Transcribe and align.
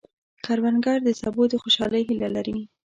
کروندګر 0.45 0.97
د 1.03 1.09
سبو 1.21 1.43
د 1.49 1.53
خوشحالۍ 1.61 2.01
هیله 2.09 2.29
لري 2.35 2.57